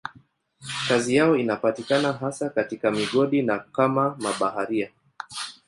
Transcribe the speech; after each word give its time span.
Kazi 0.87 1.15
yao 1.15 1.35
inapatikana 1.35 2.13
hasa 2.13 2.49
katika 2.49 2.91
migodi 2.91 3.41
na 3.41 3.59
kama 3.59 4.15
mabaharia. 4.19 4.91